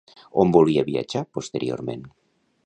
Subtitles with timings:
[0.43, 2.05] On volia viatjar posteriorment?